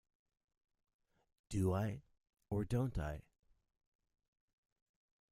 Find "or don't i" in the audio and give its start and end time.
2.49-3.21